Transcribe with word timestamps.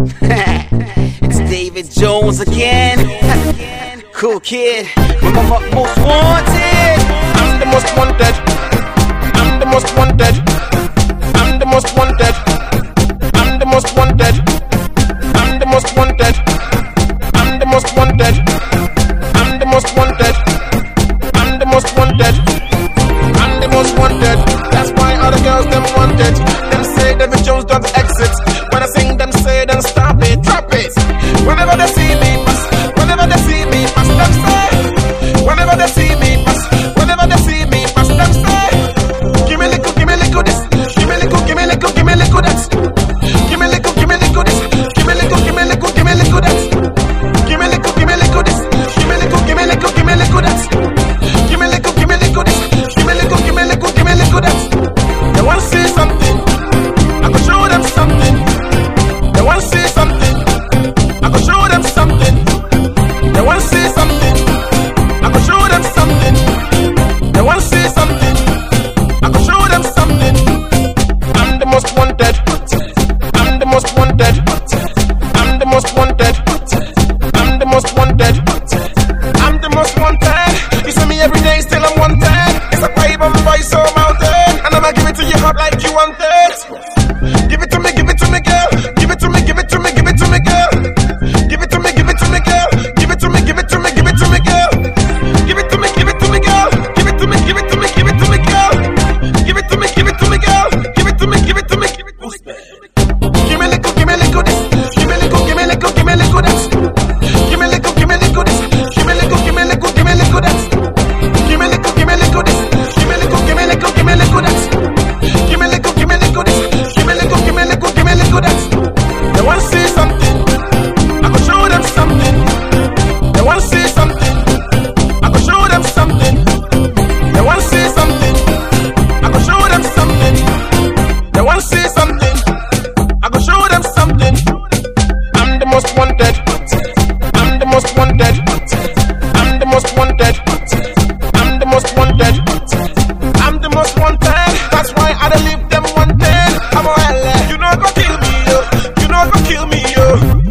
it's 0.22 1.38
David 1.50 1.90
Jones 1.90 2.40
again. 2.40 2.96
cool 4.14 4.40
kid, 4.40 4.86
I'm 4.96 5.34
the 5.34 5.42
most 5.74 5.98
wanted. 5.98 7.00
I'm 7.36 7.60
the 7.60 7.66
most 7.66 7.96
wanted. 7.96 8.34
I'm 9.36 9.60
the 9.60 9.66
most 9.66 9.94
wanted. 9.96 10.49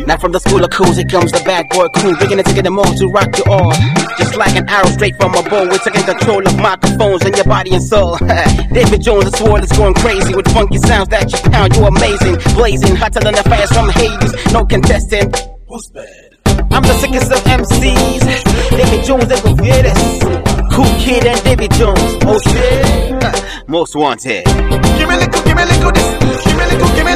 Now 0.09 0.17
from 0.17 0.31
the 0.31 0.41
school 0.41 0.65
of 0.65 0.71
cool, 0.73 0.89
it 0.97 1.05
comes 1.05 1.29
the 1.29 1.37
bad 1.45 1.69
boy 1.69 1.85
crew. 1.93 2.17
bringing 2.17 2.41
it 2.41 2.47
to 2.49 2.53
get 2.57 2.65
them 2.65 2.81
all 2.81 2.93
to 2.97 3.05
rock 3.13 3.29
you 3.37 3.45
all. 3.45 3.69
Just 4.17 4.33
like 4.33 4.57
an 4.57 4.65
arrow 4.65 4.89
straight 4.89 5.13
from 5.21 5.37
a 5.37 5.43
bow, 5.45 5.69
we're 5.69 5.77
taking 5.85 6.01
control 6.01 6.41
of 6.41 6.57
microphones 6.57 7.21
and 7.29 7.37
your 7.37 7.45
body 7.45 7.77
and 7.77 7.83
soul. 7.85 8.17
David 8.73 9.05
Jones, 9.05 9.29
the 9.29 9.37
sword 9.37 9.61
is 9.61 9.69
going 9.69 9.93
crazy 10.01 10.33
with 10.33 10.49
funky 10.49 10.81
sounds 10.81 11.13
that 11.13 11.29
you 11.29 11.37
pound. 11.53 11.77
You're 11.77 11.93
amazing, 11.93 12.41
blazing, 12.57 12.97
hotter 12.97 13.21
than 13.21 13.37
the 13.37 13.45
fast 13.45 13.69
from 13.69 13.85
Hades. 13.93 14.33
No 14.49 14.65
contestant. 14.65 15.29
Who's 15.69 15.85
bad? 15.93 16.41
I'm 16.73 16.81
the 16.81 16.97
sickest 16.97 17.29
of 17.29 17.45
MCs. 17.45 18.25
David 18.73 19.05
Jones, 19.05 19.29
they 19.29 19.37
go 19.45 19.53
get 19.61 19.93
us. 19.93 20.01
Cool 20.73 20.89
kid 20.97 21.29
and 21.29 21.37
David 21.45 21.69
Jones. 21.77 22.01
Oh 22.25 22.41
shit. 22.49 23.69
Most 23.69 23.93
wanted. 23.93 24.41
Give 24.97 25.05
me 25.05 25.13
a 25.13 25.21
little, 25.21 25.41
give 25.45 25.53
me 25.53 25.61
a 25.61 25.69
little, 25.69 25.91
this. 25.93 26.41
Give 26.49 26.57
me 26.57 26.63
a 26.63 26.67
little, 26.73 26.95
give 26.97 27.05
me 27.05 27.08